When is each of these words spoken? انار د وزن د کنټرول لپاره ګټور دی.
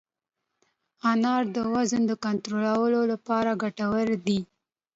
انار 1.11 1.43
د 1.55 1.57
وزن 1.73 2.01
د 2.07 2.13
کنټرول 2.25 2.93
لپاره 3.13 3.51
ګټور 3.61 4.07
دی. 4.27 4.39